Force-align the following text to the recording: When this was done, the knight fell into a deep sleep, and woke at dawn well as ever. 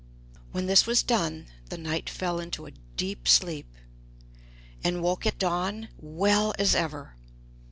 When 0.51 0.65
this 0.65 0.87
was 0.87 1.03
done, 1.03 1.45
the 1.69 1.77
knight 1.77 2.09
fell 2.09 2.39
into 2.39 2.65
a 2.65 2.71
deep 2.97 3.27
sleep, 3.27 3.71
and 4.83 5.03
woke 5.03 5.27
at 5.27 5.37
dawn 5.37 5.89
well 5.99 6.55
as 6.57 6.73
ever. 6.73 7.15